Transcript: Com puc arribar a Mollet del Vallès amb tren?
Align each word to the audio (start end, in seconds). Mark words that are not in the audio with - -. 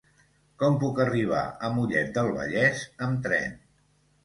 Com 0.63 0.77
puc 0.83 1.01
arribar 1.05 1.43
a 1.67 1.69
Mollet 1.77 2.11
del 2.17 2.33
Vallès 2.41 2.83
amb 3.09 3.25
tren? 3.29 3.57